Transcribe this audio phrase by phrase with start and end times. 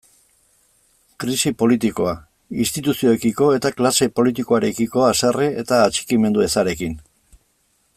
[1.23, 2.13] Krisi politikoa,
[2.65, 7.03] instituzioekiko eta klase politikoarekiko haserre eta atxikimendu ezarekin.